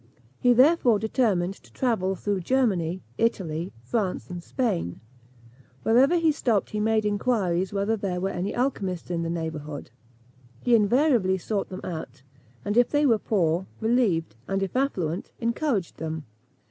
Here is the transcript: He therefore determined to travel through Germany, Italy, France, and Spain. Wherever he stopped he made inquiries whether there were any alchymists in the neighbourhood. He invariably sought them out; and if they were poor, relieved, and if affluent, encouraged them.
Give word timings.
He 0.39 0.51
therefore 0.53 0.97
determined 0.97 1.53
to 1.53 1.71
travel 1.71 2.15
through 2.15 2.39
Germany, 2.39 3.03
Italy, 3.19 3.71
France, 3.83 4.31
and 4.31 4.41
Spain. 4.41 4.99
Wherever 5.83 6.17
he 6.17 6.31
stopped 6.31 6.71
he 6.71 6.79
made 6.79 7.05
inquiries 7.05 7.71
whether 7.71 7.95
there 7.95 8.19
were 8.19 8.31
any 8.31 8.51
alchymists 8.55 9.11
in 9.11 9.21
the 9.21 9.29
neighbourhood. 9.29 9.91
He 10.63 10.73
invariably 10.73 11.37
sought 11.37 11.69
them 11.69 11.81
out; 11.83 12.23
and 12.65 12.77
if 12.77 12.89
they 12.89 13.05
were 13.05 13.19
poor, 13.19 13.67
relieved, 13.79 14.35
and 14.47 14.63
if 14.63 14.75
affluent, 14.75 15.33
encouraged 15.39 15.97
them. 15.97 16.25